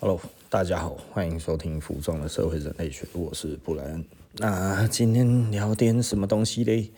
[0.00, 4.04] Hello，大家好，欢迎收听《服装的社会人类学》，我是布莱恩。
[4.36, 6.92] 那今天聊点什么东西嘞？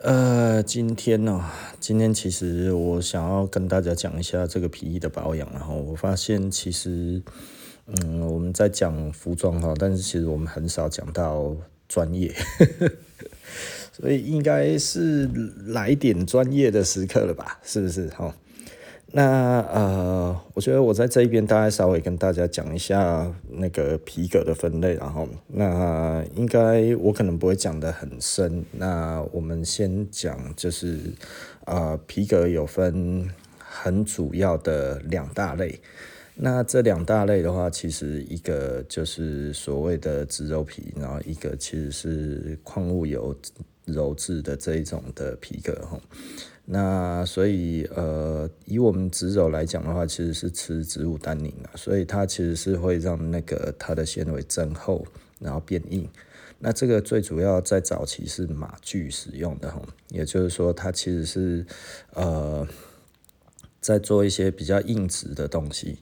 [0.00, 1.44] 呃，今天呢、哦，
[1.80, 5.50] 今天其实我想要跟大家讲一下这个皮衣的保养。
[5.52, 7.20] 然后我发现，其实，
[7.86, 11.56] 嗯，我们在讲服装哈，但是其实我们很少讲到
[11.88, 12.32] 专业，
[13.92, 15.28] 所以应该是
[15.66, 17.58] 来点专业的时刻了吧？
[17.64, 18.06] 是不是？
[18.10, 18.32] 哈。
[19.14, 28.64] 那呃，我觉得我在这一边大概稍微跟大家讲一下那个皮革的分类，然后那应该我可能不会讲得很深。
[28.72, 30.98] 那我们先讲就是
[31.66, 35.78] 呃，皮革有分很主要的两大类。
[36.34, 43.36] 那这两大类的话，其实一个就是所谓的植鞣皮，然后一个其实是矿物油
[43.88, 46.00] 鞣制的这一种的皮革哈。
[46.64, 55.04] 那所以呃，以我们植鞣来讲的话，其实是吃植物单宁啊，所以它其实是会让那个它的纤维增厚，
[55.40, 56.08] 然后变硬。
[56.60, 61.66] 那这个最主要在早期是马具使用的哈，也就是说它其实是
[62.14, 62.66] 呃
[63.80, 65.98] 在做一些比较硬质的东西。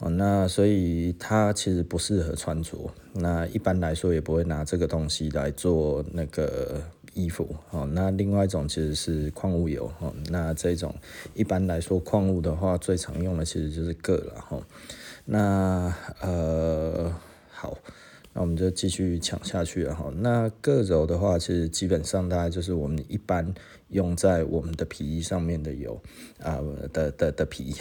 [0.00, 2.76] 哦，那所以它其实不适合穿着。
[3.12, 6.82] 那一般来说也不会拿这个东西来做那个。
[7.12, 10.94] 衣服哦，那另外一种其实是矿物油哦，那这种
[11.34, 14.62] 一般来说矿物的话，最常用的其实就是铬了哈。
[15.24, 17.12] 那呃
[17.50, 17.76] 好，
[18.32, 20.08] 那我们就继续讲下去了哈。
[20.18, 23.52] 那铬鞣的话，其实基本上大概就是我们一般
[23.88, 26.00] 用在我们的皮衣上面的油
[26.38, 27.74] 啊、呃、的的的皮。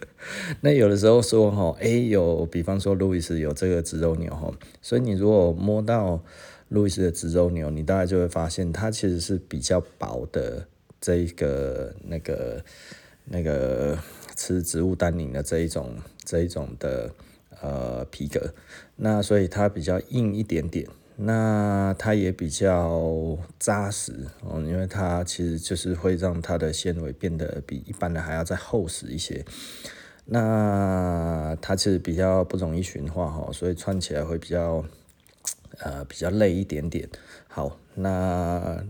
[0.62, 6.22] 那有的时候说哈，哎、有，比方说路易斯有这个植肉牛哈，所以你如果摸到。
[6.68, 10.66] 路易斯的植肉牛，你大概就会发现，它其实是比较薄的
[11.00, 12.64] 这一个那个
[13.26, 13.96] 那个
[14.34, 17.14] 吃植物单宁的这一种这一种的
[17.62, 18.52] 呃皮革，
[18.96, 29.44] 那所以它比较硬一点点，那它也比较扎实哦，因为它其实就是会让它的纤维变得比一般的还要再厚实一些，
[30.26, 34.84] 那它其实比较不容易循化哈，所以穿起来会比较。
[35.80, 37.06] 呃，比较累一点点。
[37.48, 38.82] 好，那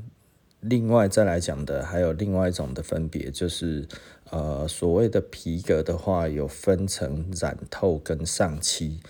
[0.60, 3.88] 另外再来讲的还有另外一种的分别，就是
[4.30, 9.00] 呃，所谓的皮革的话，有分成染透跟上漆。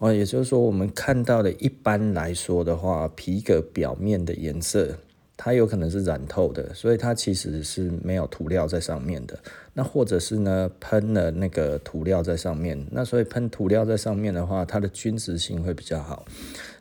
[0.00, 4.96] 哦，也就是说，我们看到的一般来说的话，皮革表面的颜色。
[5.36, 9.38] 它有可能是染透的，所以它其实是没有涂料在上面的。
[9.72, 12.86] 那或者是呢，喷了那个涂料在上面。
[12.90, 16.26] 那所以喷涂料在上面的话，它的均质性会比较好。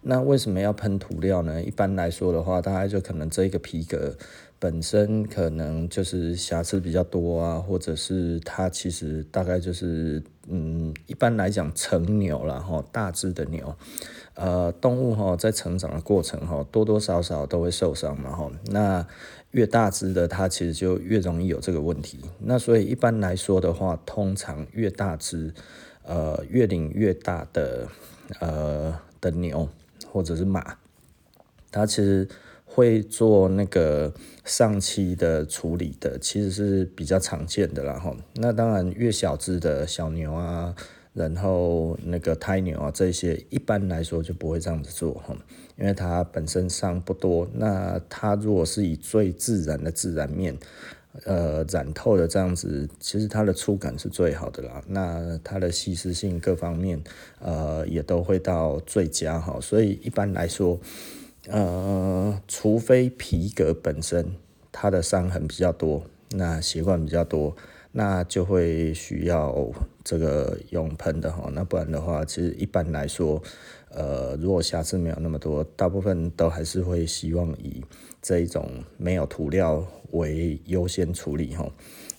[0.01, 1.63] 那为什么要喷涂料呢？
[1.63, 4.13] 一般来说的话，大概就可能这个皮革
[4.59, 13.73] 本身可能就是瑕疵比较多啊，或者是它其实大概就是嗯，一般来讲成牛了哈，大只的牛。
[14.33, 18.51] 呃，动物哈在成长的过程哈，多多少少都会受伤嘛哈。
[18.65, 19.05] 那
[19.51, 22.19] 越大只的它其实就越容易有这个问题。
[22.39, 25.53] 那所以一般来说的话，通常越大只，
[26.03, 27.87] 呃，越龄越大的
[28.39, 29.67] 呃的牛
[30.05, 30.77] 或者是马，
[31.71, 32.27] 它其实
[32.69, 34.13] 会做那个
[34.45, 38.15] 上漆的处理的，其实是比较常见的啦哈。
[38.35, 40.75] 那当然越小只的小牛啊。
[41.11, 45.35] 然后那个胎牛啊，这些一般来说就不会这样子做哈，
[45.77, 47.49] 因为它本身伤不多。
[47.55, 50.55] 那它如果是以最自然的自然面，
[51.25, 54.81] 呃，染透的这样子，其实它的触感是最好的啦。
[54.87, 57.01] 那它的吸湿性各方面，
[57.39, 59.59] 呃，也都会到最佳哈。
[59.59, 60.79] 所以一般来说，
[61.49, 64.35] 呃，除非皮革本身
[64.71, 67.55] 它的伤痕比较多，那血管比较多。
[67.91, 69.67] 那就会需要
[70.03, 73.41] 这个用喷的哈，那不然的话，其实一般来说，
[73.89, 77.83] 呃，如果瑕疵没有那么多，大部分都还是会希望以
[78.21, 81.67] 这一种没有涂料为优先处理哈。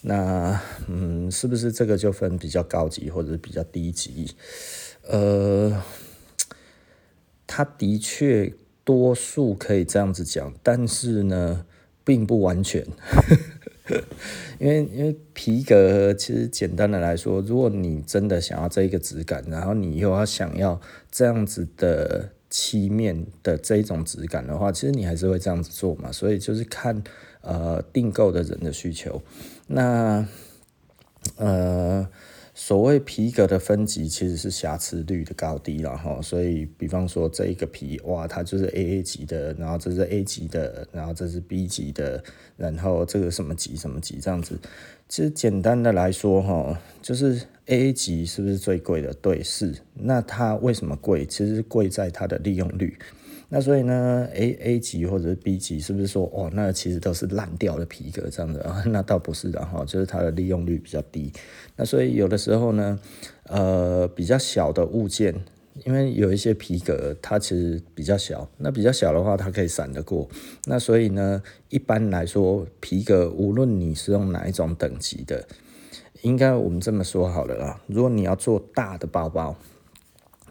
[0.02, 4.34] 那嗯，是不是这个就分比较高级或者是比较低级？
[5.06, 5.80] 呃，
[7.46, 8.52] 它的确
[8.90, 11.64] 多数可以这样子讲，但是呢，
[12.02, 12.84] 并不完全。
[14.58, 26.10] 因 为因为皮革其实简单的来说，如果你真的想要这一个质感，然后你又要想要这样子的漆面的这一种质感的话，其实你还是会这样子做嘛。
[26.10, 27.00] 所以就是看
[27.42, 29.22] 呃订购的人的需求，
[29.68, 30.26] 那
[31.36, 32.08] 呃。
[32.62, 42.22] 所谓皮革的分级其实是瑕疵率的高低了哈，所以比方说这一个皮哇，它就是 AA 级的，然后这是 A 级的，然后这是 B 级的，
[42.58, 44.58] 然后这个什么级什么级这样子。
[45.08, 49.14] 其实简单的来说哈，就是 AA 级是不是最贵的？
[49.14, 49.74] 对，是。
[49.94, 51.24] 那它为什么贵？
[51.24, 52.94] 其实贵在它的利用率。
[53.52, 58.80] 那所以呢，AA 级或者是 B 级，是不是说哦，那其实都是烂掉的皮革这样子啊？
[58.86, 61.32] 那倒不是的哈，就是它的利用率比较低。
[61.74, 62.96] 那所以有的时候呢，
[63.48, 65.34] 呃，比较小的物件，
[65.84, 70.28] 因为有一些皮革它其实比较小，那比较小的话，它可以闪得过。
[70.66, 75.44] 那所以呢，一般来说，皮革无论你是用哪一种等级的，
[76.22, 79.56] 应该我们这么说好了啦，如果你要做大的包包。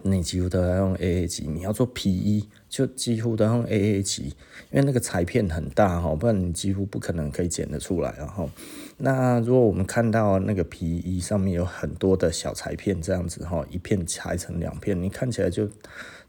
[0.01, 4.27] 你几乎都要用 AA 级，你要做皮衣就几乎都用 AA 级，
[4.71, 8.13] 因为那个裁片很大哈，不然你几乎不可能可以剪得出来。
[8.17, 8.49] 然后，
[8.97, 15.67] 那如果我们看到那个皮衣上面有很多的小裁片这样子哈，一片裁成两片，你看起来就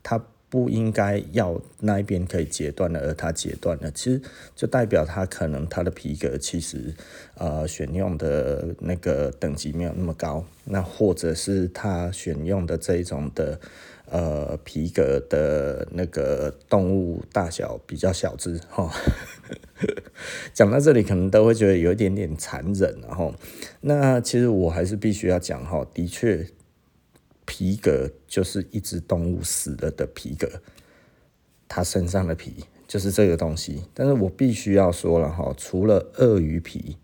[0.02, 0.20] 它。
[0.50, 4.20] 不应该要那一边可以截断了，而它截断了，其实
[4.56, 6.92] 就代表它可能它的皮革其实
[7.36, 13.60] 呃选用的那个等级没有那么高，那或者是它选用的这一种的
[14.10, 18.92] 呃皮革的那个动物大小比较小只哈。
[20.52, 23.34] 讲到这里可能都会觉得有一点点残忍，然后
[23.80, 26.46] 那其实我还是必须要讲哈，的确。
[27.46, 30.48] 皮革就是一只动物死了的皮革，
[31.66, 33.82] 它身上的皮就是这个东西。
[33.92, 36.96] 但是我必须要说了哈，除了鳄鱼皮，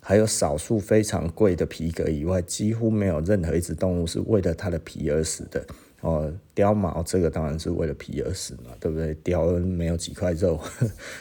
[0.00, 5.64] 还有少数非常贵的皮革以外，几乎没有任何一只动物是为了它的皮而死的。
[6.02, 9.14] 哦，貂毛这个当然是为了皮而死嘛，对不对？
[9.24, 10.60] 貂没有几块肉，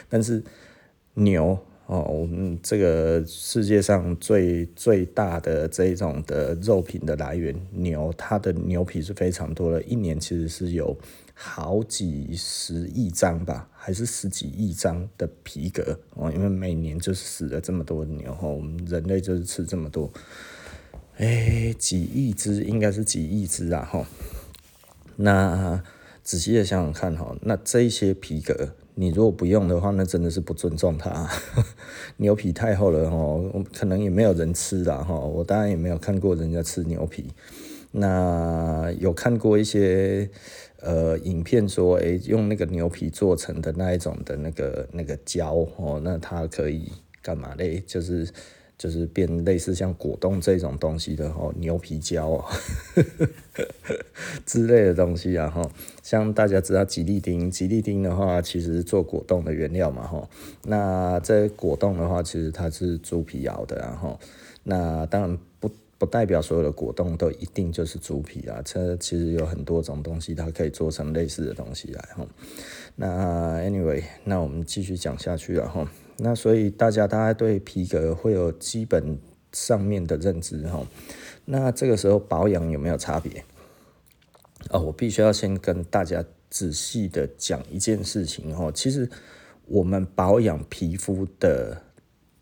[0.08, 0.44] 但是
[1.16, 1.58] 牛。
[1.88, 10.98] 哦，我们这个世界上最最大的这种的肉品的来源，牛，它的牛皮是非常多的，一年其实是有
[11.34, 20.10] 好几十亿张吧，还是十几亿张的皮革哦，因为每年就死了这么多的牛，我们人类就是吃这么多，
[21.18, 24.08] 哎，几亿只应该是几亿只啊，哈，
[25.16, 25.82] 那
[26.24, 28.70] 仔细的想想看哈，那这些皮革。
[28.94, 31.28] 你如果不用的话，那真的是不尊重它。
[32.18, 35.16] 牛皮太厚了哦，可能也没有人吃的哈。
[35.16, 37.26] 我当然也没有看过人家吃牛皮。
[37.92, 40.30] 那有看过一些
[40.82, 46.92] 呃影片说，诶、用那个牛皮做成的那一种的那个那个胶哦，那它可以
[47.22, 47.82] 干嘛嘞？
[47.88, 48.28] 就是。
[48.82, 52.44] 就是变类似像果冻这种东西的吼，牛皮胶哦
[54.44, 60.28] 之类的东西啊吼，像大家知道吉利丁，吉利丁的话其实做果冻的原料嘛吼，
[60.64, 64.20] 那这果冻的话其实它是猪皮熬的然后，
[64.64, 65.70] 那当然不
[66.00, 72.28] 不代表所有的果冻都一定就是猪皮啊，这其实有很多种东西它可以做成类似的东西来吼，
[72.96, 75.88] 那 anyway，那我们继续讲下去了吼。
[76.24, 79.18] 那所以大家大概对皮革会有基本
[79.52, 80.86] 上面的认知哈，
[81.46, 83.44] 那这个时候保养有没有差别？
[84.70, 89.10] 哦，我必须要先跟大家仔细的讲一件事情哈，其实
[89.66, 91.82] 我们保养皮肤的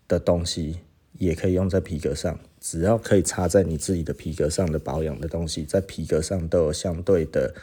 [0.06, 0.80] 的东西
[1.14, 7.54] 也可以用在皮革上，只要可以擦在你自己的皮革上的保养的东西，在皮革上都有相对的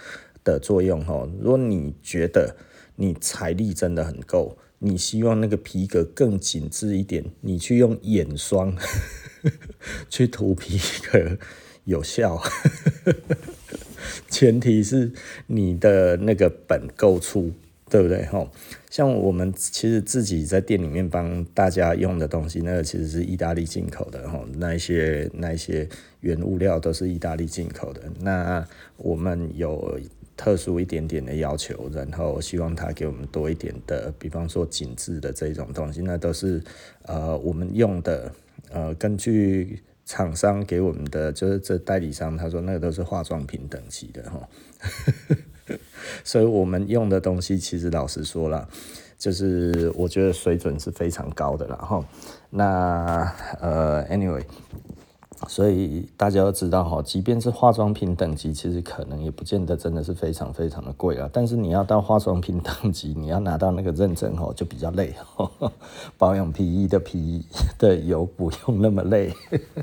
[0.43, 1.29] 的作用哈。
[1.39, 2.55] 如果你觉得
[2.95, 4.57] 你财力真的很够。
[4.79, 8.75] 你希望那个皮革更紧致一点，你去用眼霜
[10.07, 10.79] 去涂皮
[11.11, 11.37] 革
[11.85, 12.39] 有效，
[14.29, 15.11] 前提是
[15.47, 17.51] 你的那个本够粗，
[17.89, 18.25] 对不对？
[18.27, 18.51] 吼，
[18.89, 28.67] 像我们其实自己在店里面帮大家用的东西，那个其实是意大利进口的，吼，那一些那一些原物料都是意大利进口的，那
[28.97, 29.99] 我们有。
[30.37, 36.63] 特殊一点点的要求，然后希望他给我们多一点的，比方说紧致的这种东西，那都是
[37.01, 38.31] 呃我们用的，
[38.69, 44.47] 呃根据厂商给我们的，就是这代理商他说那个都是化妆品等级的哈，
[46.23, 48.69] 所以我们用的东西其实老实说了，
[49.17, 52.05] 就是我觉得水准是非常高的了哈。
[52.51, 54.43] 那呃，anyway。
[55.47, 61.29] 所以大家要知道哈，即便是化妆品等级，其实可能也不见得真的是非常非常的贵啊。
[61.31, 65.13] 但是你要到化妆品等级，你要拿到那个认证哦，就比较累。
[66.17, 67.45] 保养皮衣的皮衣
[67.77, 69.31] 的油不用那么累，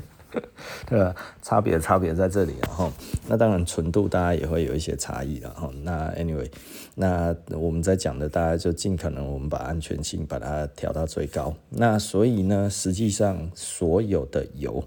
[0.87, 1.15] 对吧？
[1.41, 2.91] 差别差别在这里啊哈。
[3.27, 5.71] 那当然纯度大家也会有一些差异了哈。
[5.83, 6.51] 那 anyway，
[6.95, 11.53] 那我们在讲的大家就尽可能我们把安全性把它调到最高。
[11.69, 14.83] 那所以呢，实际上所有的油。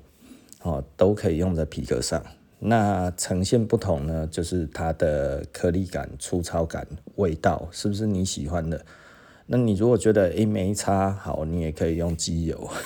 [0.62, 2.22] 哦，都可以用在皮革上。
[2.58, 8.84] 那呈现不同呢，就是它的颗粒感、粗糙感、味道，是不是你喜欢的？
[9.46, 12.68] 那你如果觉得诶没差，好，你也可以用机油。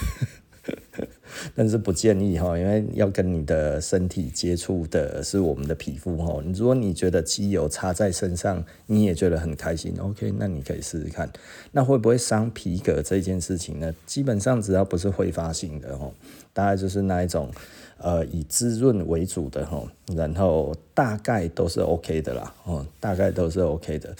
[1.56, 6.40] 但是不建议哈，因为要跟你的身体接触的是我们的皮肤哈。
[6.54, 11.28] 如果你觉得机油擦在身上，你也觉得很开心，OK，那你可以试试看。
[11.72, 13.92] 那会不会伤皮革这件事情呢？
[14.06, 16.08] 基本上只要不是挥发性的哈，
[16.52, 17.50] 大概就是那一种
[17.98, 19.82] 呃以滋润为主的哈，
[20.14, 24.14] 然后大概都是 OK 的啦，哦，大概都是 OK 的。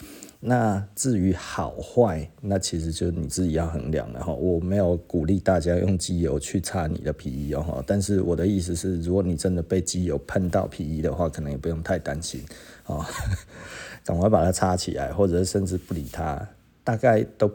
[0.45, 4.33] 那至于好坏，那其实就你自己要衡量了哈。
[4.33, 7.85] 我没有鼓励大家用机油去擦你的皮衣哦。
[7.87, 12.43] 但是我的意思是，如果你真的被机油喷到皮衣的话，可能也不用太担心
[12.83, 13.07] 啊，
[14.05, 16.49] 赶快把它擦起来，或者甚至不理它，
[16.83, 17.49] 大概都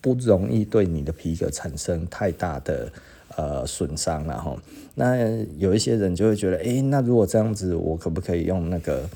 [0.00, 2.90] 不容易对你的皮革产生太大的
[3.36, 4.56] 呃损伤了哈。
[4.94, 5.16] 那
[5.58, 9.08] 有一些人就会觉得，哎，那如果这样子，我可不可以用那个？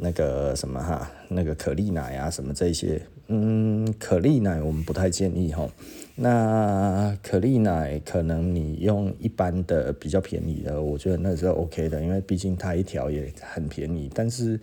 [0.00, 5.68] 那个什么哈，那个可丽奶啊，什么这些，嗯，可丽奶我们不太建议哈。
[6.14, 14.08] 那可丽奶可能你用一般的比较便宜的，我觉得那是 OK 的，因为毕竟它一条也很便宜。
[14.14, 14.60] 但是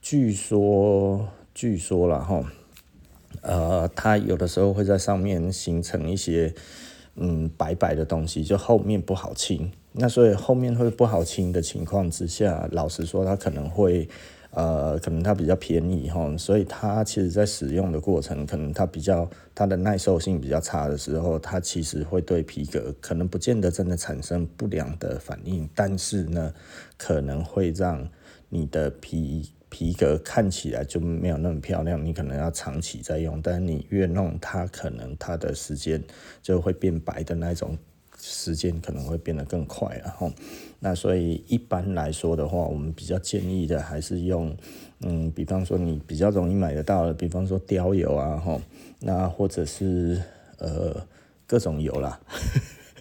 [0.00, 2.40] 据说，据说了哈，
[3.42, 6.54] 呃，它有的时候会在上面形成一些
[7.16, 9.70] 嗯白白的东西，就后面不好清。
[9.92, 14.08] 那所以后面会不好清的情况之下，老实说，它可能会。
[14.52, 26.52] 呃，可能它比较便宜哈，所以它其实在使用的过程，可能它比较它的耐受性比较差的时候，它其实会对皮革可能不见得真的产生不良的反应，但是呢，
[26.98, 28.04] 可能会让
[28.48, 36.02] 你的皮皮革看起来就没有那么漂亮，你可能要长期在用，但是你越弄它，可能它的时间
[36.42, 37.78] 就会变白的那种。
[38.22, 40.30] 时间可能会变得更快了哈，
[40.78, 44.54] 那所以一般来说的话，我们比较建议的还是用，
[45.00, 48.60] 嗯，比方说你比较容易买得到的，比方说貂油啊哈，
[48.98, 50.22] 那或者是
[50.58, 50.94] 呃
[51.46, 52.20] 各种油啦，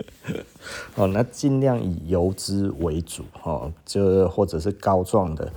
[0.96, 5.52] 哦，那尽量以油脂为主哈，就或者是膏状的，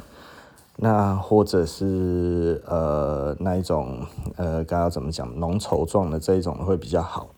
[0.76, 3.98] 那或者是呃那一种
[4.36, 7.28] 呃刚刚怎么讲浓稠状的这一种会比较好。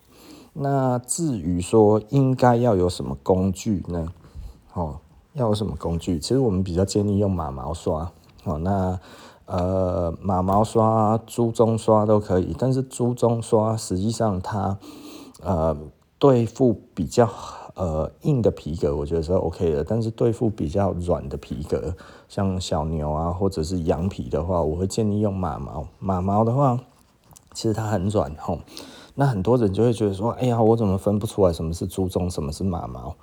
[0.53, 4.07] 那至于说应该要有什么工具呢？
[4.73, 4.97] 哦，
[5.33, 6.17] 要有什么工具？
[6.17, 8.09] 其实我们比较建议用马毛刷。
[8.45, 8.99] 哦，那
[9.47, 14.77] 呃马毛刷、猪鬃刷都可以，但是猪鬃刷实际上它
[15.43, 15.75] 呃
[16.17, 17.29] 对付比较
[17.75, 19.83] 呃硬的皮革，我觉得是 OK 的。
[19.83, 21.95] 但是对付比较软的皮革，
[22.27, 25.87] 像小牛啊或者是羊皮的话，我会建议用马毛。
[25.99, 26.79] 马毛的话，
[27.53, 28.59] 其实它很软，吼。
[29.17, 33.15] 那很多人就会觉得说，哎呀，我怎么分不出来什么是猪鬃，什么是马毛？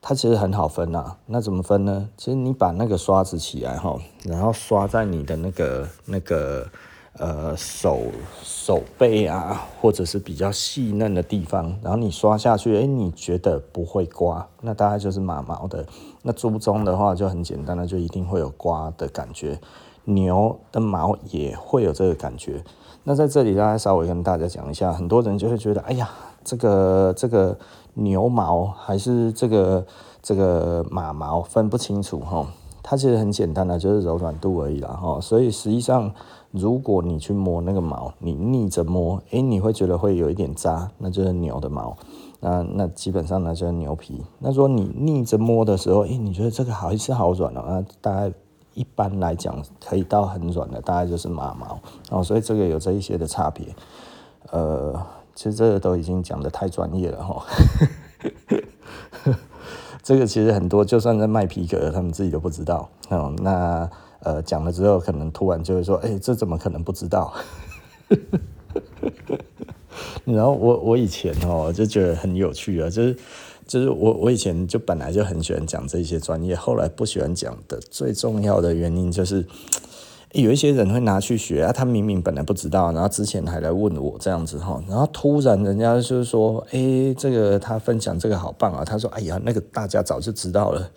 [0.00, 1.16] 它其实很好分呐。
[1.26, 2.08] 那怎么分呢？
[2.16, 6.66] 其实你把那个刷子起来哈，然后刷在你的那个那个
[7.18, 8.00] 呃手
[8.42, 15.86] 手背啊，或者是比较细嫩的地方，然后你刷下去，哎，你觉得不会刮，那大概就是马毛的。
[16.22, 19.58] 那猪鬃的话就很简单了，就一定会有刮的感觉。
[20.04, 22.62] 牛的毛也会有这个感觉。
[23.02, 26.08] 那在这里，大家稍微跟大家讲一下，很多人就会觉得，哎呀，
[26.44, 27.58] 这个这个
[27.94, 29.84] 牛毛还是这个
[30.22, 32.46] 这个马毛分不清楚哈。
[32.84, 35.20] 它其实很简单的，就是柔软度而已啦哈。
[35.20, 36.12] 所以实际上，
[36.56, 41.96] 如果你去摸那个毛，你逆着摸，哎，你会觉得会有一点扎，那就是牛的毛。
[42.40, 44.24] 那那基本上呢就是牛皮。
[44.38, 48.32] 那说你逆着摸的时候，哎，你觉得这个好像好软哦，那大概。
[48.74, 53.74] 一般来讲，可以到很软的，大概就是马毛哦，所以这个有这一些的差别。
[54.50, 54.94] 呃，
[55.34, 57.42] 其实这个都已经讲得太专业了哈。
[60.06, 63.34] 这个其实很多，就算在卖皮革，他们自己都不知道哦。
[63.42, 67.34] 那呃，讲了之后，可能突然就会说：“哎，这怎么可能不知道？”
[70.24, 73.16] 然后我我以前哦，就觉得很有趣啊，就是。
[73.66, 79.44] 就是我，我以前就本来就很喜欢讲这些专业，后来不喜欢讲的最重要的原因就是，
[80.42, 90.90] 有一些人会拿去学啊，他明明本来不知道，然后之前还来问我这样子哈，然后突然人家就是说，哎、欸，这个他分享这个好棒啊，他说，哎呀，那个大家早就知道了，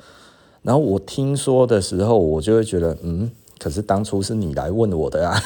[0.61, 3.31] 然后我听说的时候，我就会觉得，嗯。
[3.61, 5.37] 可是当初是你来问我的啊，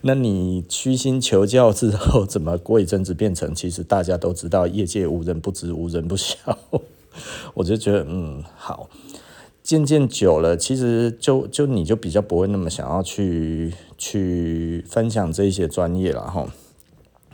[0.00, 6.34] 那你虚心求教之后，怎么过一阵子变成其实大家都知道，业界无人不知，无人不晓？
[7.52, 8.88] 我就觉得嗯好，
[9.64, 16.46] 渐渐久了，其实就就你就比较不会那么想要去去分享这些专业了哈。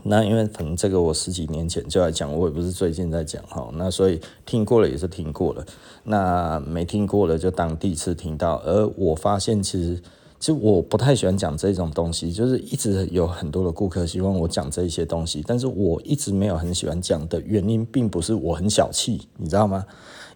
[0.04, 5.66] 那因为可能这个我十几年前就来讲，我也不是最近在讲哈，那所以听过了也是听过了，
[6.04, 8.62] 那没听过了就当第一次听到。
[8.64, 10.00] 而我发现其实
[10.38, 19.84] 其实我不太喜欢讲这种东西，就是一直有很多的顾客希望我讲这一些东西，但是我一直没有很喜欢讲的原因，并不是我很小气，你知道吗？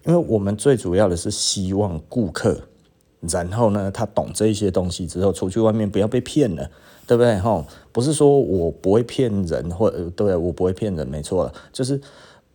[0.07, 2.59] 因为我们最主要的是希望顾客，
[3.21, 6.71] 然后呢，他懂这一些东西之后，出去外面不要被骗了，
[7.07, 7.39] 对不对？
[7.39, 12.01] 吼，不是说我不会骗人，或对，我不会骗人，没错了，就是。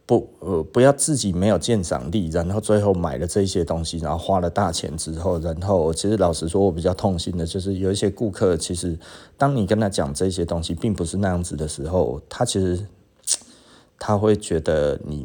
[0.06, 8.98] 不，呃，不要自己没有鉴赏力，然后最后买了这些东西，然后花了大钱之后，然后其实老实说，我比较痛心的就是有一些顾客，其实
[9.38, 12.84] 当你跟他讲这些东西并不是那样子的时候，他其实
[14.00, 15.24] 他会觉得你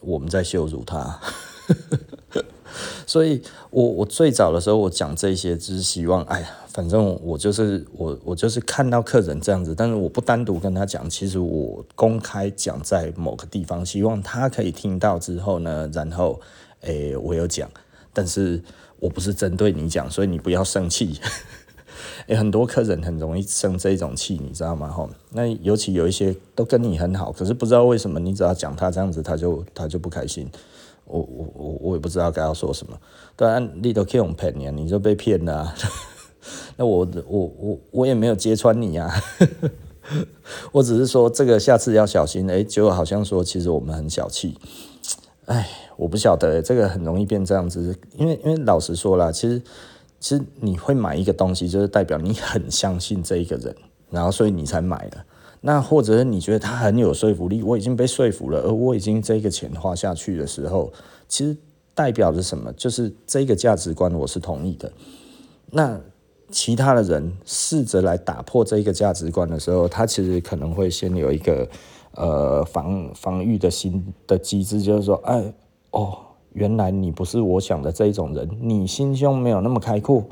[0.00, 1.18] 我们在羞辱他。
[3.06, 16.40] 所以我我最早的时候我讲这些，只是希望，哎呀，反正我就是我我就是看到客人这样子，但是我不单独跟他讲，其实我公开讲在某个地方，希望他可以听到之后呢，然后，
[16.82, 17.70] 诶、我有讲，
[18.12, 18.62] 但是
[18.98, 21.18] 我不是针对你讲，所以你不要生气。
[22.26, 24.88] 诶、 很多客人很容易生这种气，你知道吗？
[24.88, 30.50] 吼，那尤其有一些都跟你很好，可是不知道为什么，你只要讲他这样子，他就他就不开心。
[31.06, 32.98] 我我我我也不知道该要说什么，
[33.34, 35.74] 当然你都可以骗你，你就被骗了。
[36.76, 39.10] 那我我我我也没有揭穿你啊，
[40.72, 42.48] 我只是说这个下次要小心。
[42.50, 44.56] 哎，结果好像说其实我们很小气，
[45.46, 47.96] 哎，我不晓得，这个很容易变这样子。
[48.16, 49.60] 因为因为老实说啦，其实
[50.20, 53.74] 其实你会买一个东西，就是代表你很相信这一个人，
[54.10, 55.24] 然后所以你才买了。
[55.60, 60.92] 那或者你觉得他很有说服力，我已经被说服了，而我已经这个钱花下去的时候，
[61.28, 61.56] 其实
[61.94, 62.72] 代表着什么？
[62.74, 64.92] 就是这个价值观我是同意的。
[65.70, 65.98] 那
[66.50, 71.68] 其他的人试着来打破这个价值观的时候，他其实可能会先有一个
[72.12, 75.52] 呃防防御的心的机制，就是说，哎
[75.90, 76.18] 哦，
[76.52, 80.24] 原来你不是我想的这一种人，你心胸没有那么开阔。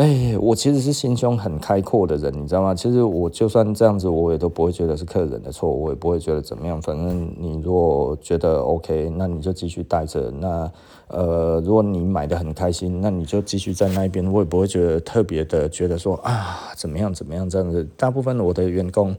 [0.00, 2.74] 哎，我其实是心胸很开阔的人，你知道吗？
[2.74, 6.80] 其实我就算这样子，我也都不会觉得是客人的错，我也不会觉得怎么样。
[6.80, 10.30] 反正你如果觉得 OK，那你就继续待着。
[10.30, 10.72] 那
[11.08, 17.86] 呃，如果你买得很开心，那你就继续在那边，我也不会觉得特别的觉得说啊怎么样怎么样这样子。
[17.98, 19.14] 大部分我的员工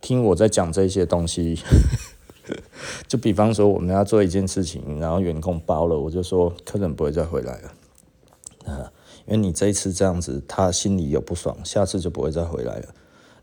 [0.00, 1.56] 听我在讲这些东西，
[3.06, 8.72] 就比方说我们要做一件事情，然后员工包了，我就说客人不会再回来了。
[8.74, 8.90] 啊。
[9.26, 12.88] 因为你这一次这样子，他心里有不爽，下次就不会再回来了。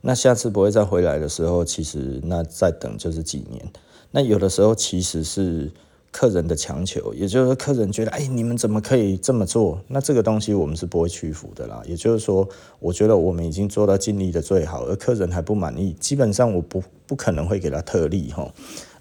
[0.02, 3.64] 那下次不会再回来的时候，其实那再等就是几年。
[4.12, 5.72] 那有的时候其实是
[6.12, 9.82] 客人的强求，也就是说客人觉得，哎，你们怎么可以这么做？
[9.88, 11.82] 那这个东西我们是不会屈服的啦。
[11.86, 12.48] 也就是说，
[12.80, 18.52] 我觉得我们已经做到尽力的最好，而客人还不满意，基本上我不不可能会给他特例哈。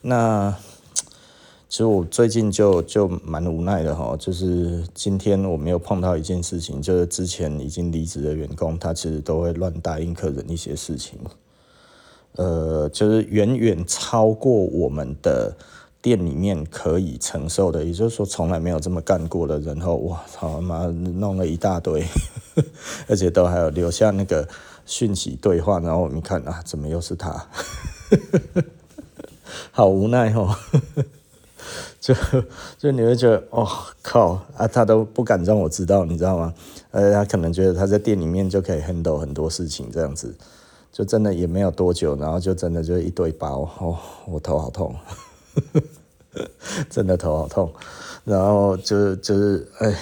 [0.02, 0.54] 那。
[1.70, 11.20] 其实我最近就就蛮无奈的哈，就是今天我没有碰到一件事情，就是之前已经离职的员工，他其实都会乱答应客人一些事情，
[12.34, 15.56] 呃，就是远远超过我们的
[16.02, 22.04] 店里面可以承受的，也就是说从来没有这么干过的，然后哇操他妈弄了一大堆，
[23.06, 24.48] 而且都还有留下那个
[24.84, 27.46] 讯息对话，然后我们看啊，怎么又是他？
[29.70, 30.52] 好无奈哦。
[32.14, 32.42] 就
[32.90, 33.66] 就你会觉得哦
[34.02, 36.52] 靠啊，他都不敢让我知道，你知道吗？
[36.90, 40.34] 呃，他可能觉得他在店里面就可以 handle 很多事情，这样子，
[40.92, 43.96] 就真的也没有多久，然后就真的就一堆包哦，
[44.26, 44.94] 我头好痛，
[46.90, 47.72] 真的头好痛，
[48.24, 49.94] 然后就就是哎，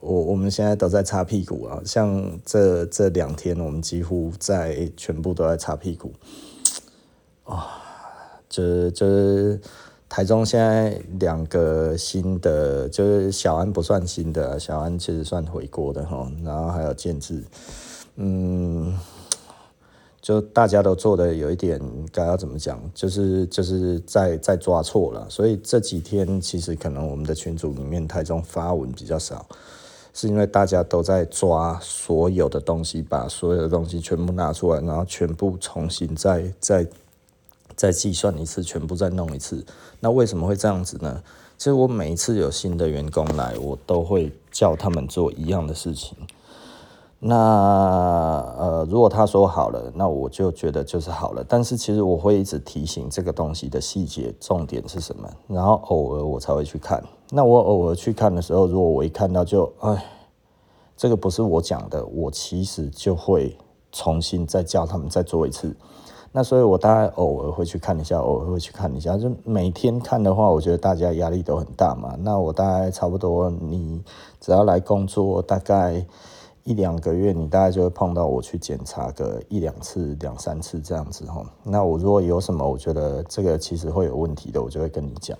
[0.00, 6.12] 我我们现在都在擦屁股啊，像这这两天我们几乎在全部都在擦屁股，
[7.44, 7.66] 啊、
[8.48, 9.60] 就是就是。
[10.08, 17.42] 台中现在两个新的，就是小安不算新的，小安其实算回锅的哈，然后还有建制，
[18.14, 18.96] 嗯，
[20.22, 21.80] 就大家都做的有一点，
[22.12, 29.44] 该要怎么讲，就是就是在在抓错了，所以这几天其实可能我们的群组里面台中发文比较少，
[30.14, 36.86] 是因为大家都在抓所有的东西，把所有的东西全部拿出来，然后全部重新再再。
[37.76, 39.64] 再计算一次，全部再弄一次。
[40.00, 41.22] 那为什么会这样子呢？
[41.58, 46.16] 其实我每一次有新的员工来，我都会叫他们做一样的事情。
[47.18, 47.34] 那
[48.58, 51.42] 呃，如果他说好了，那我就觉得就是好了。
[51.48, 57.02] 但是其实我会一直提醒这个东西的细节重点是什么，然后偶尔我才会去看。
[57.30, 60.04] 那我偶尔去看的时候，如果我一看到就哎，
[60.94, 63.56] 这个不是我讲的，我其实就会
[63.90, 65.74] 重新再叫他们再做一次。
[66.32, 69.16] 那所以，我大概偶尔会去看一下，偶尔会去看一下。
[69.16, 72.14] 就每天看的话，我觉得大家压力都很大嘛。
[72.20, 74.02] 那我大概差不多，你
[74.40, 76.04] 只要来工作大概
[76.64, 81.42] 一两个月，你大概就会碰到我去检查个一两次、两三次这样子哈。
[81.62, 85.38] 那我如果有什么，我觉得这个其实会有问题的，我就会跟你讲。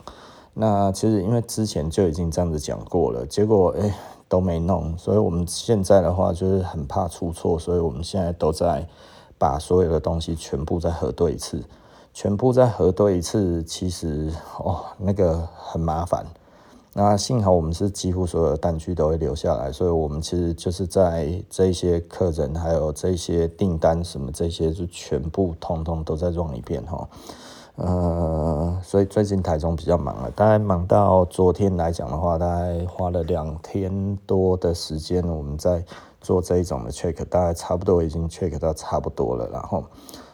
[0.55, 3.93] 那其实因为之前就已经这样子讲过了，结果诶
[4.29, 8.89] 都没弄，所以我们现在的话就是很怕出错，所以我们现在都在
[9.39, 11.63] 把所有的东西全部再核对一次，
[12.15, 16.25] 全部再核对一次，其实哦那个很麻烦。
[16.99, 27.07] 那幸好我们是几乎所有的单据都会留下来，所以我们其实就是在这些客人还有这些订单什么这些就全部通通都在撞一遍哈。
[27.75, 35.85] 呃，所以最近台中比较忙了，大概忙到昨天来讲的话，大概花了两天多的时间，我们在
[36.27, 39.85] 做这一种的 check，大概差不多已经 check 到差不多了，然后。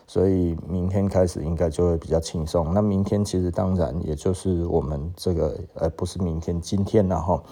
[0.04, 2.74] 所以明天开始应该就会比较轻松。
[2.74, 7.42] 那明天其实当然也就是我们这个呃不是明天，今天然后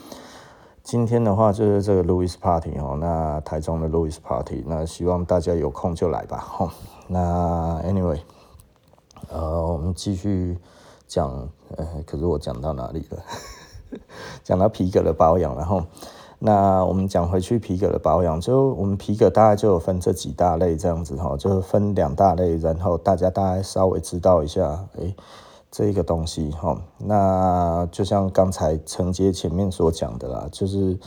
[0.83, 6.37] 今天的话就是这个 Louis Party 哦，那台中的 Louis Party，那希望大家有空就来吧。
[6.39, 6.71] 吼，
[7.09, 8.21] 那 Anyway，
[9.31, 10.59] 呃，我们继续
[11.09, 13.23] 讲，呃，可是我讲到哪里了？
[14.45, 15.83] 讲到皮革的保养，然后。
[16.43, 25.15] 那我们讲回去皮革的保养，就我们皮革大概就有分这几大类这样子哈，就分两大类，然后大家大概稍微知道一下，诶，
[25.71, 30.99] 这个东西哈，那就像刚才承接前面所讲的啦，就是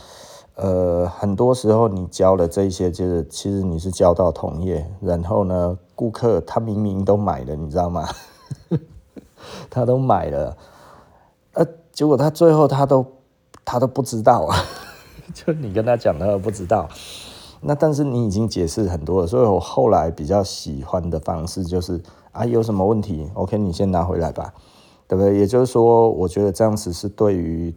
[0.54, 8.08] 呃，很多时候你交了这些，就是其实你是交到同业，然后呢，顾客他明明都买了，你知道吗？
[9.68, 10.56] 他都买了，
[11.54, 13.04] 呃，结果他最后他都
[13.64, 14.56] 他都不知道啊。
[15.32, 16.88] 就你跟他讲，他不知道。
[17.60, 21.98] 那但是你已经解释很多了，所以我后来比较喜欢的方式就是
[22.32, 24.52] 啊，有什么问题，OK，你先拿回来吧，
[25.08, 25.38] 对不对？
[25.38, 27.74] 也就是说，我觉得这样子是对于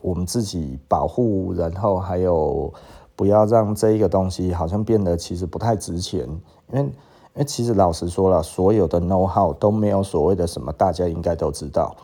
[0.00, 2.72] 我们自己保护，然后还有
[3.14, 6.22] 不要让这一个东西好像变得其实不太值钱，
[6.72, 6.90] 因为因
[7.34, 11.94] 为其实老实说了，所有的 know how 都没有所谓的什么，大家应该都知道。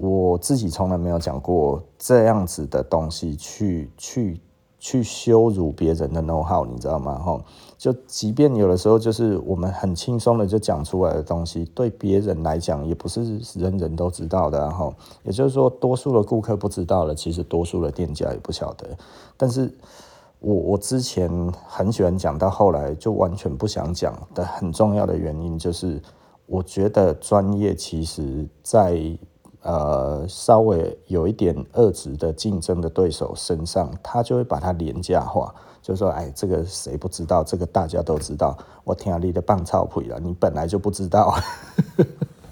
[0.00, 4.40] 我自己从来没有讲过这样子的东西去去
[4.78, 7.18] 去羞辱别人的 know how，你知道吗？
[7.18, 7.44] 哈，
[7.76, 14.94] 就即便有的时候就是我们很轻松的就讲出来的东西，对别人来讲也不是人人都知道的，哈。
[15.24, 18.86] 也就是说，多数的顾客不知道了，其实多数的店家也不晓得。
[19.36, 19.68] 但是
[20.38, 21.28] 我我之前
[21.66, 26.00] 很喜欢讲，到后来就完全不想讲的很重要的原因，就是
[26.46, 29.18] 我觉得专业其实在。
[29.68, 37.44] 呃，稍微有一点二值的竞争的对手身上，他就会把它廉价化，就说：“哎，这个谁不知道？
[37.44, 38.56] 这个大家都知道。
[38.82, 41.36] 我听你的棒操皮了，你本来就不知道。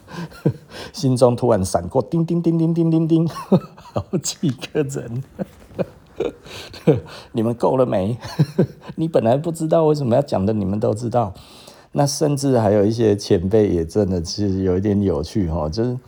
[0.92, 5.22] ”心中突然闪过叮叮叮叮叮叮叮，好几个人，
[7.32, 8.18] 你们够了没？
[8.96, 10.52] 你本来不知道，为什么要讲的？
[10.52, 11.32] 你们都知道。
[11.92, 15.98] 那甚至还有一些前辈也真的是有一点有趣哈，就是。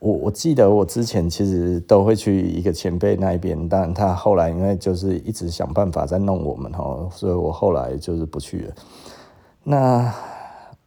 [0.00, 8.74] 我我记得我之前其实都会去一个前辈那边，但他后来因为就是一直想办法在弄我们哈，所以我后来就是不去了。
[9.62, 10.12] 那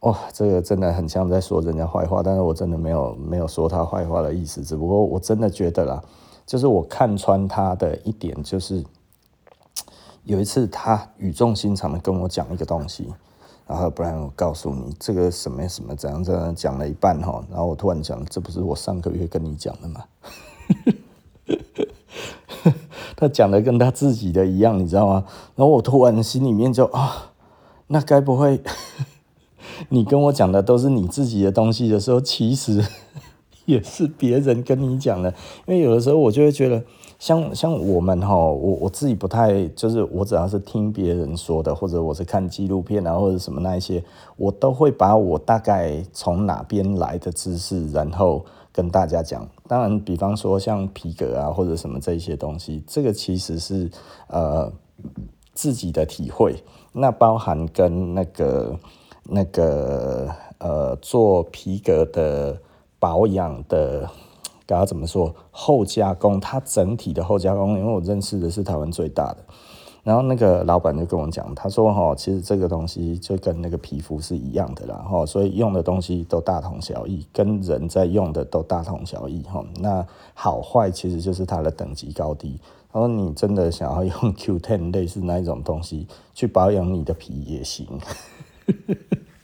[0.00, 6.02] 哇，这个真的很像在说人家坏话，但是我真的没有没有说他坏话的意思，只不过我真的觉得啦，
[6.44, 8.84] 就是我看穿他的一点，就是
[10.24, 13.14] 有一次他语重心长的跟我讲一个东西。
[13.66, 20.04] 然后不然我告诉你这个什么什么怎样怎样讲了一半哈，然后我突然讲，这不是我上个月跟你讲的吗？
[23.16, 25.24] 他讲的跟他自己的一样，你知道吗？
[25.56, 27.32] 然后我突然心里面就啊，
[27.86, 28.60] 那该不会
[29.88, 32.84] 你跟我讲的都是你自己的东西的时候，其实
[33.64, 35.32] 也是别人跟你讲的，
[35.66, 36.84] 因为有的时候我就会觉得。
[37.24, 44.04] 像像我们哈，我我自己不太，就是我只要是听别人说的，或者我是看纪录片啊，或者什么那一些，
[44.36, 49.48] 我都会把我大概从哪边来的知识，然后跟大家讲。
[49.66, 53.90] 当然，比方说像皮革啊，或者什么这些东西，这个其实是
[54.26, 54.70] 呃
[55.54, 58.78] 自己的体会，那包含跟那个
[59.22, 62.58] 那个呃做皮革的
[62.98, 64.10] 保养的。
[64.66, 65.34] 该要怎么说？
[65.50, 69.38] 后加工，它整体的后加工，因为我认识的是台湾最大的。
[70.02, 79.64] 然后那个老板就跟我讲，他说：“哈，其实这个东西就跟那个皮肤是一样的啦，哈，所以用的东西都大同小异，跟人在用的都大同小异，哈。
[79.80, 82.60] 那好坏其实就是它的等级高低。
[82.92, 87.86] 然后你真的想要用 Q10 类似那一种东西去保养你的皮也行，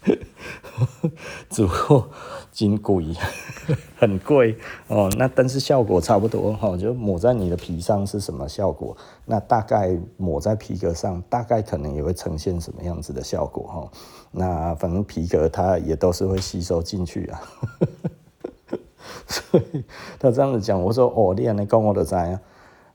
[1.50, 2.08] 只不过
[2.50, 3.04] 金贵。
[3.98, 4.56] 很贵
[4.88, 5.10] 哦。
[5.18, 8.96] 那但是效果差不多哈，就抹在你的皮上是什么效果？
[9.26, 13.90] 那大概抹在皮革上，大概可能也会呈现什么样子的效果哈。
[14.30, 17.42] 那反正皮革它也都是会吸收进去啊。
[19.26, 19.84] 所以
[20.18, 22.40] 他这样子讲，我说哦，你安尼讲我都知啊。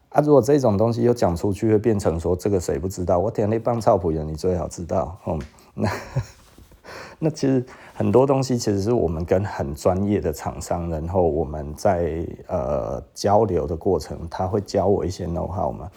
[0.09, 3.19] 啊，如果这种东西又讲出去，会变成说这个谁不知道？
[3.19, 5.17] 我点那棒草谱人，你最好知道。
[5.27, 5.39] 嗯，
[5.73, 5.89] 那
[7.19, 7.63] 那其实。
[7.97, 15.89] 很多东西其实是我们跟很专业的厂商，然后我们在呃交流的过程，他会教我一些 know how 嘛。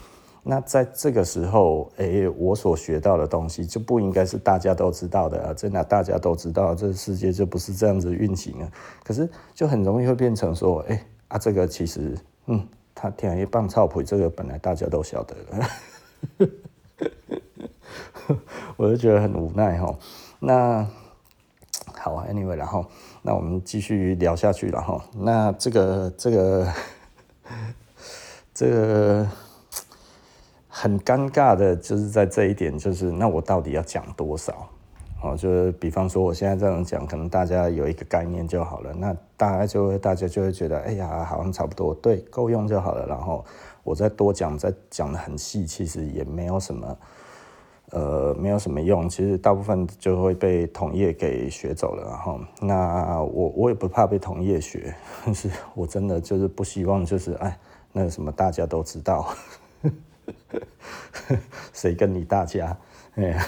[0.45, 5.53] 那在这个时候，哎、欸，我所学到的东西就不应该是大家都知道的啊！
[5.53, 8.71] 真的，大家都知道，这个世界就不是这样子运行啊。
[9.03, 16.49] 可是就很容易会变成说，哎、欸、啊，这个其实，嗯，他填一棒操谱，这个本来大家都晓得了，
[18.77, 19.99] 我就觉得很无奈哈。
[20.39, 20.87] 那。
[22.01, 22.87] 好啊，Anyway，然后
[23.23, 25.03] 那我们继续聊下去了哈。
[25.17, 26.73] 那这个这个
[28.55, 29.27] 这个
[30.69, 34.69] 很尴尬的，就是在这一点，就是那我到底要讲多少？
[35.23, 38.95] 哦，就是比方说我现在这样讲，可能大家有一个概念就好了。
[38.95, 43.05] 那大家就会大家就会觉得，哎呀，好像差不多，对，够用就好了。
[43.07, 43.45] 然后
[43.83, 46.97] 我再多讲，再讲得很细，其实也没有什么。
[47.91, 57.59] 呃，没有什么用，其实大部分就会被同业给学走了，然后那我我也不怕被同业学，但 是我真的就是不希望就是哎，
[57.93, 59.35] 那什么大家都知道，
[61.73, 62.77] 谁跟你大家？
[63.15, 63.43] 哎，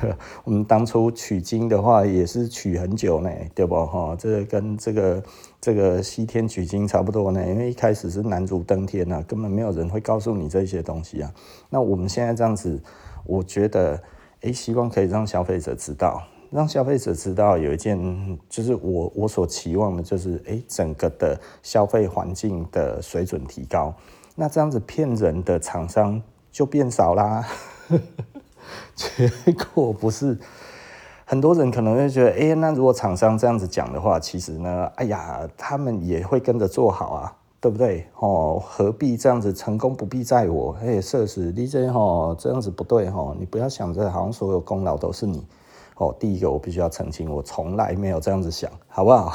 [0.00, 3.84] 对， 我们当初取经的话也是取很久呢，对不？
[3.84, 5.22] 哈，这跟这个
[5.60, 11.30] 这个西天取经差不多呢，因为一开始是男主登天呐，根本没有人会告诉你这些东西啊。
[11.68, 12.80] 那我们现在这样子。
[13.24, 14.02] 我觉得，
[14.40, 23.94] 诶，希望可以让消费者知道，让消费者知道有一件，就是我我所期望的，就是诶，整个的消费环境的水准提高，
[24.34, 27.46] 那这样子骗人的厂商就变少啦。
[28.94, 29.30] 结
[29.72, 30.38] 果不是，
[31.24, 37.36] 很多人可能会觉得，诶，那如果厂商这样子讲的话，其实呢，哎呀，他们也会跟着做好啊。
[37.60, 38.06] 对不对？
[38.18, 39.52] 哦，何必这样子？
[39.52, 40.74] 成功不必在我。
[40.80, 43.36] 哎，社死 DJ 哈，这样子不对哈。
[43.38, 45.44] 你不要想着好像所有功劳都是你。
[45.96, 49.34] 哦，第一个我必须要澄清，我从来没有这样子想，好不好？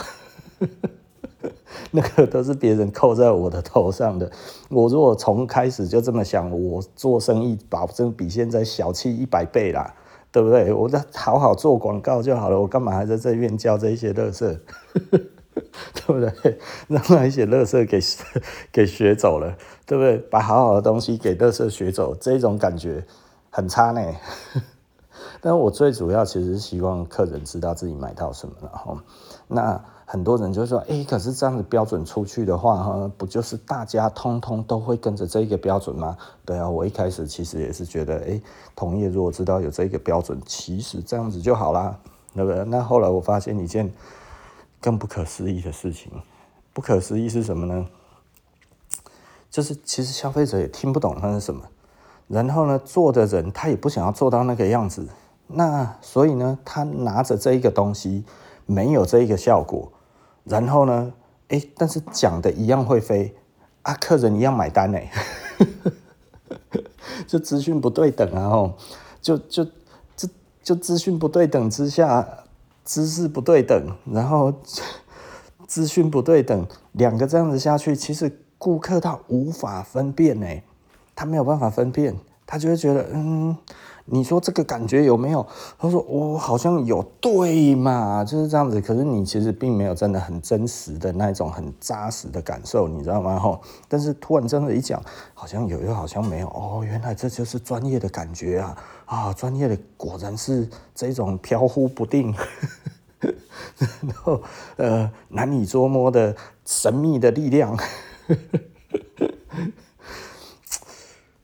[1.92, 4.32] 那个都是别人扣在我的头上的。
[4.70, 9.94] 我如果从开始就这么想，我做生意保证比现在小气一百倍啦，
[10.32, 10.74] 对不对？
[10.74, 14.58] 我好好做广告就好了，我干嘛还在这边教这些垃圾？
[15.96, 16.60] 对不对？
[16.88, 18.00] 让那一些垃圾给
[18.72, 20.18] 给学走了，对不对？
[20.18, 23.04] 把好好的东西给垃圾学走，这种感觉
[23.50, 24.02] 很差呢。
[25.42, 29.04] 但我最主要其实是希望客人知道自己买到什么了哈。
[29.48, 38.42] 那很多人就说：“哎，可是这样子标准出去的话，哈，不就是大家通通都会跟着这个标准吗？”对啊，我一开始其实也是觉得，哎，
[38.76, 41.98] 同业如果知道有这个标准，其实这样子就好啦，
[42.34, 42.64] 对不对？
[42.66, 43.92] 那后来我发现一件。
[44.86, 46.12] 更不可思议的事情，
[46.72, 47.88] 不可思议是什么呢？
[49.50, 51.64] 就是其实消费者也听不懂它是什么，
[52.28, 55.08] 然后呢，做的人他也不想要做到那个样子，
[55.48, 58.24] 那所以呢，他拿着这一个东西
[58.68, 59.92] 没有这一个效果，
[60.44, 61.12] 然后呢，
[61.48, 63.36] 哎，但是讲的一样会飞
[63.82, 65.00] 啊，客人一样买单呢，
[67.26, 68.76] 就资讯不对等啊，哦，
[69.20, 69.66] 就就
[70.16, 70.30] 就
[70.62, 72.45] 就资讯不对等之下。
[72.86, 74.54] 知识不对等，然后
[75.68, 80.48] 资讯不对等，两个这样子下去，其实顾客他无法分辨呢，
[81.16, 83.58] 他没有办法分辨，他就会觉得，嗯，
[84.08, 85.46] 你说这个感觉有没有？
[85.80, 88.80] 他说我、好像有，对嘛，就是这样子。
[88.80, 93.40] 可是你其实并没有真的很真实的那种很扎实的感受，你知道吗？
[93.40, 95.02] 吼，但是突然这样的一讲，
[95.34, 98.78] 好像有又好像没有，哦，原来这就是专业的感觉啊。
[99.06, 102.34] 啊，专业的果然是这种飘忽不定，
[103.80, 104.42] 然后
[104.78, 107.78] 呃难以捉摸的神秘的力量，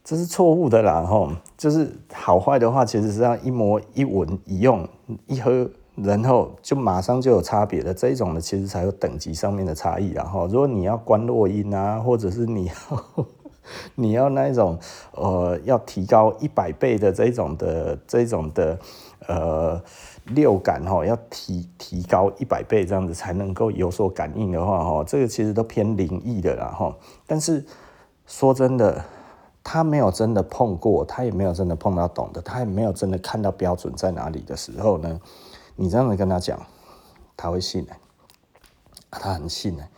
[0.03, 4.87] 这是错误的啦吼，就是好坏的话，其实是这样一摸一闻一用
[5.27, 7.93] 一喝，然后就马上就有差别的。
[7.93, 13.25] 这种的其实才有等级上面的差异，然后如果你要观落音啊，或者是你要。
[13.93, 14.77] 你要那一种，
[15.11, 18.77] 呃，要提高一百倍的这种的这种的，
[19.27, 19.79] 呃，
[20.33, 26.93] 六感哈，要提提高一百倍这样子才能够有所感应的话哈，这个其实都偏灵异的啦哈。
[27.27, 27.63] 但是
[28.25, 29.05] 说真的，
[29.63, 35.19] 他没有真的碰过，他也没有真的碰到懂的，他也没有真的看到标准在哪里的时候呢，
[35.75, 36.59] 你这样子跟他讲，
[37.37, 37.93] 他会信的。
[39.13, 39.89] 他很信哎，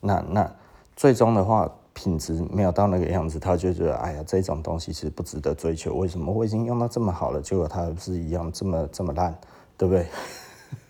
[0.00, 0.54] 那那
[0.94, 5.94] 最终的话，品质没有到那个样子，他就觉得哎呀，这种东西其实不值得追求。
[5.94, 9.34] 为什么我已经用到这么好了，结果它是一样这么这么烂，
[9.78, 9.94] 对不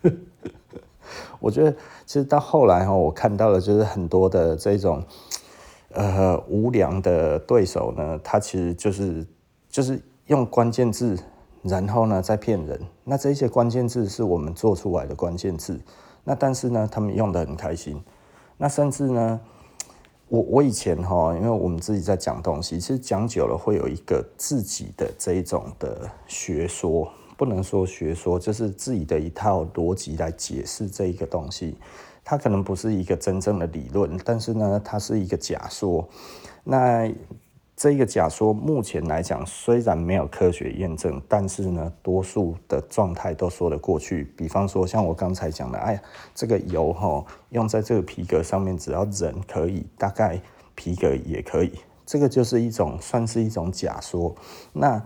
[0.03, 0.11] 对？
[1.39, 1.71] 我觉得
[2.05, 5.01] 其实到后来哈，我看到了就是很多的这种
[5.93, 9.25] 呃无良的对手呢，他其实就是
[9.69, 11.17] 就是用关键字，
[11.61, 12.79] 然后呢再骗人。
[13.03, 15.79] 那这些关键字是我们做出来的关键字，
[16.23, 18.01] 那但是呢，他们用得很开心。
[18.57, 19.39] 那甚至呢，
[20.27, 27.11] 我我以前哈，因为我们自己在讲东西，其实讲久了会有一个自己的这一种的学说。
[27.35, 31.75] 不能说学说，就是自己的一套逻辑来解释这一个东西，
[32.23, 36.07] 它可能不是一个真正的理论，但是呢，它是一个假说。
[36.63, 37.11] 那
[37.75, 44.31] 这个假说目前来讲，虽然没有科学验证，但是呢，多数的状态都说得过去。
[44.37, 46.01] 比方说，像我刚才讲的，哎，
[46.35, 50.39] 这个油哈，用在这个皮革上面，只要人可以，大概
[50.75, 51.71] 皮革也可以。
[52.05, 54.33] 这个就是一种，算是一种假说。
[54.71, 55.03] 那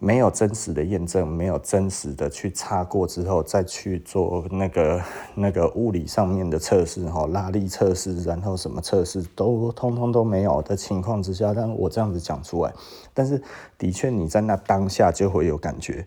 [0.00, 5.02] 没有真实的验证，没有真实的去擦过之后，再去做那个
[5.34, 12.72] 那个物理上面的测试，哈，拉力测试，然后什么测试都通通都没有的情况之下，让我这样子讲出来，
[13.12, 13.42] 但是
[13.76, 16.06] 的确你在那当下就会有感觉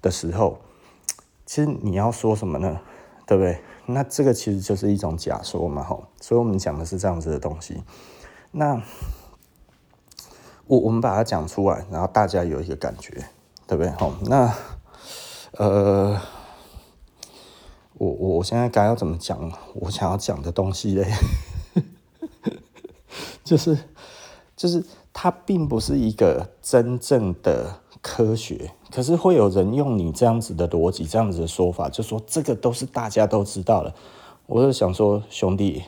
[0.00, 0.58] 的时候，
[1.44, 2.80] 其实你要说什么呢？
[3.26, 3.58] 对不对？
[3.86, 7.82] 那这个其实就是一种假说嘛，哈，所以我们讲的是这样子的东西，
[8.52, 8.80] 那。
[10.66, 13.24] 我我们把它讲出来，然后大家有一个感觉，
[13.66, 13.90] 对不对？
[13.92, 14.52] 好，那
[15.58, 16.18] 呃，
[17.98, 19.52] 我我我现在该要怎么讲？
[19.74, 21.06] 我想要讲的东西嘞，
[23.44, 23.78] 就是
[24.56, 33.94] 就是它并不是一个真正的科学，可是会有人用你这样子的逻辑、这样子的说法，就说这个都是大家都知道的。
[34.46, 35.84] 我就想说，兄弟，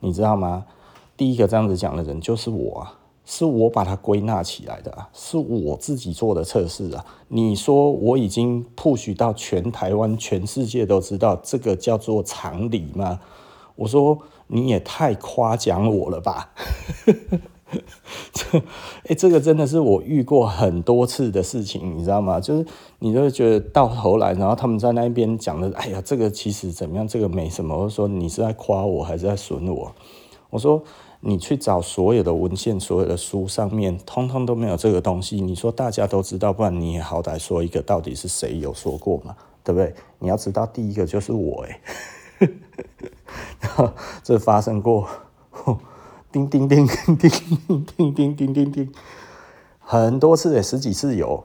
[0.00, 0.66] 你知道吗？
[1.16, 3.00] 第一个这样子讲的人就是我啊。
[3.26, 7.04] 是我把它归纳起来的，是我自己做的测试啊。
[7.28, 13.20] 你说我已经 push 到全台湾、全世界都知道这个叫做常理吗？
[13.76, 16.50] 我说你也太夸奖我了吧！
[18.32, 18.58] 这，
[19.08, 22.38] 哎，这个真的是我遇过很多次的事情，你知道吗？
[22.38, 22.66] 就是
[22.98, 27.08] 你就觉得到头来，然后他们在那边讲的，哎呀，这个其实怎么样？
[27.08, 27.74] 这个没什么。
[27.76, 29.90] 我说你是在夸我还是在损我？
[30.50, 30.82] 我说。
[31.26, 35.40] 你去找所有的文献，所有的书上面，通通都没有这个东西。
[35.40, 39.34] 你说大家都知道，不然你也好歹说一个，到底是谁有说过嘛？
[39.64, 39.94] 对不对？
[40.18, 41.80] 你要知道，第一个就是我哎，
[44.22, 45.08] 这发生过，
[46.30, 48.92] 叮叮叮叮叮叮叮叮叮叮，
[49.78, 51.42] 很多次哎，十几次有，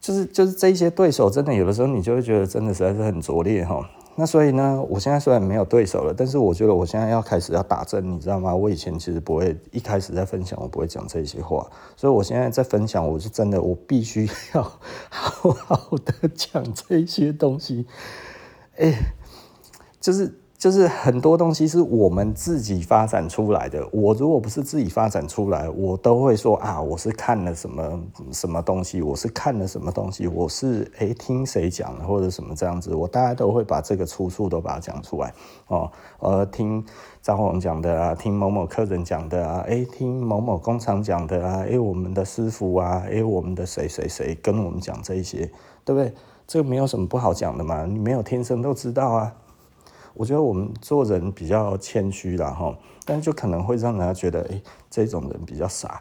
[0.00, 3.90] 就是就是这些对手，真的有的时候你就会觉得，真的实在是很拙劣哈。
[4.16, 8.54] 那所以呢，我现在虽然没有对手了，但是我觉得我现在要开始要打针，你知道吗？
[8.54, 14.62] 我以前其实不会一开始在分享，我不会讲这些话，所以我现在在分享，我是真的，我必须要
[15.10, 17.86] 好好的讲这些东西，
[18.76, 18.92] 哎、
[20.00, 20.43] 就是。
[20.64, 23.86] 就是很多东西是我们自己发展出来的。
[23.92, 35.34] 我如果不是自己发展出来，我都会说啊，我是看了什么什么东西，我是看了什么东西，我是诶听谁讲的或者什么这样子，我大家都会把这个出处都把它讲出来
[35.66, 35.92] 哦。
[36.20, 36.82] 呃，听
[37.20, 45.40] 张宏讲的啊，听某某客人讲的啊，诶，听某某工厂讲的啊，诶，我们的师傅啊，诶，我们的谁谁谁跟我们讲这一些，
[45.84, 46.10] 对不对？
[46.46, 49.30] 这个没有什么不好讲的嘛，你没有天生都知道啊。
[50.14, 56.00] 我觉得我们做人比较谦虚啦哈，但就可能会让人家觉得，哎、欸，这种人比较傻，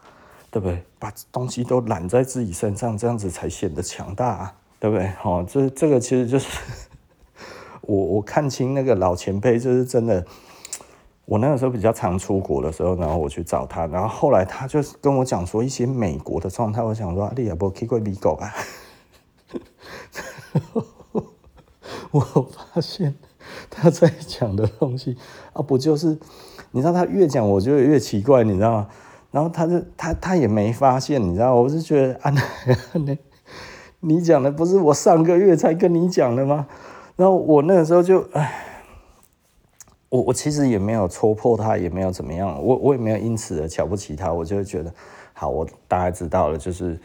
[0.49, 0.82] 对不对？
[0.97, 5.08] 把东西都揽在自己身上，这样子才显得强大，啊，对不对？
[5.21, 6.60] 哈，这这个其实就是
[7.82, 10.26] 我我看清那个老前辈，就是真的。
[11.26, 18.54] 我那个时候比较常出国的时候，然后我去找他，然后后来他就跟我讲说一些美国的状态，我想说，你也不去过美国啊？
[22.12, 23.15] 我发现。
[23.76, 25.18] 他在讲的东西
[25.54, 26.18] 啊，不就是
[26.72, 28.88] 你知道他越讲，我就越奇怪，你知道吗？
[29.32, 32.32] 然后他就他他也没发现，你知道，我是觉得啊，
[32.94, 33.18] 那
[34.02, 36.68] 你讲的不是我上个月才跟你讲的吗？
[37.16, 38.54] 然后我那个时候就哎，
[40.10, 44.94] 我我其实也没有戳破他，也没有怎么样，我我也没有因此而瞧不起他，我就觉得
[45.34, 47.00] 好，我大概知道了，就是。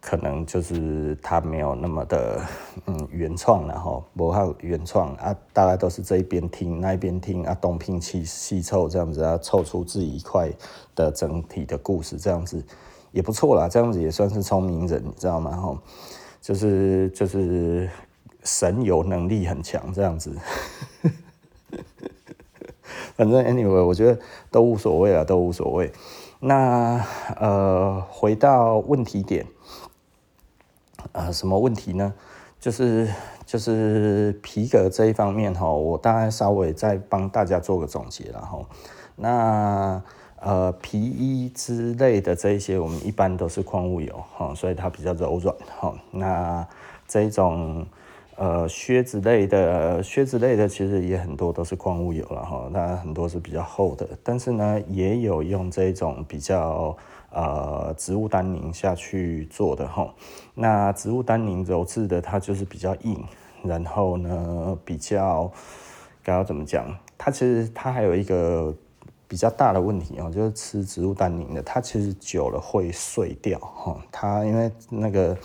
[0.00, 2.40] 可能就是他没有那么的
[2.86, 10.48] 嗯原创，然后不好原创啊，大概都是这一边听那一边听啊，东拼西西凑这样子啊，凑出自己一块
[10.94, 12.64] 的整体的故事，这样子
[13.10, 15.50] 也不错啦，这样子也算是聪明人，你知道吗？
[15.50, 15.76] 哈，
[16.40, 17.90] 就是就是
[18.44, 20.32] 神游能力很强这样子。
[23.16, 24.18] 反正 anyway，我觉得
[24.50, 25.90] 都无所谓啊，都无所谓。
[26.40, 27.04] 那
[27.40, 29.44] 呃，回到问题点，
[31.12, 32.12] 呃，什么问题呢？
[32.60, 33.08] 就是
[33.46, 38.58] 就是皮革这一方面哈，我大概稍微再帮大家做个总结了哈。
[39.14, 40.02] 那
[40.40, 45.94] 呃，皮衣之类的这一些，我们一般都是矿物油哈，所以它比较柔软哈。
[46.10, 46.66] 那
[47.06, 47.86] 这种
[48.36, 52.68] 呃靴子类的靴子类的，其实也很多都是矿物油了哈。
[52.72, 56.96] 那很多是比较厚的，但是呢，也有用这种比较
[57.30, 60.12] 呃植物丹宁下去做的哈。
[60.54, 63.24] 那植物丹宁鞣制的，它就是比较硬，
[63.62, 65.50] 然后呢比较
[66.22, 66.86] 该要怎么讲？
[67.16, 68.74] 它其实它还有一个。
[69.30, 73.94] 比较大的问题哦，就是吃植物丹宁的，它其实久了会碎掉哈。
[74.10, 75.36] 它因为那个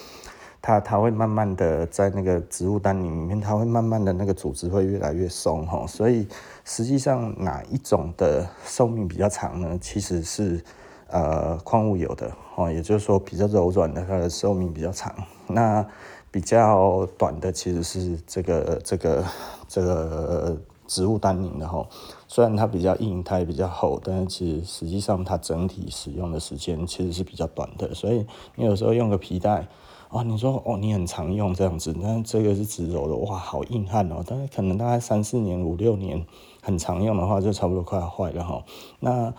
[0.61, 5.85] 它它会慢慢的在那个植物丹宁里面，它会慢慢的那个组织会越来越松哈。
[5.85, 6.25] 所以
[6.63, 9.77] 实际上哪一种的寿命比较长呢？
[9.81, 10.63] 其实是
[11.07, 15.13] 呃矿物油的哦，也就是说比较柔软的，它的寿命比较长。
[15.47, 15.85] 那
[16.31, 19.25] 比较短的其实是这个这个
[19.67, 20.57] 这个。
[20.85, 21.87] 植物丹宁的哈，
[22.27, 27.95] 虽然它比较硬，它也比较厚，但是其实实际上它整体使用的时间其实是比较短的。
[27.95, 29.65] 所以你有时候用个皮带，
[30.09, 34.21] 哦，你说哦，你很常用这样子，那这个是植鞣的，哇，好硬汉哦。
[34.27, 36.23] 但是可能大概三四年、五六年
[36.61, 38.61] 很常用的话，就差不多快要坏了哈。
[38.99, 39.33] 那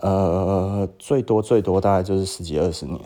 [0.00, 3.00] 呃，最多最多大概就是十几二十年。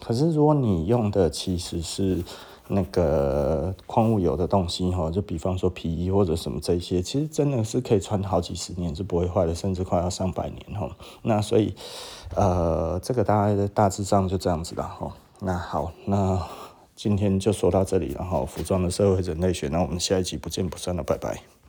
[0.00, 2.22] 可是如果你用的其实是
[2.68, 10.88] 那个矿物油的东西哈，就比方说皮衣或者什么这些，其实真的是可以穿好几十年是不会坏的，甚至快要上百年哈。
[11.22, 11.74] 那所以，
[12.34, 15.12] 呃，这个大概大致上就这样子了哈。
[15.40, 16.40] 那好，那
[16.94, 18.44] 今天就说到这里了哈。
[18.44, 21.55] 服装的社会人类学，那我们下一集不见不散了，拜拜。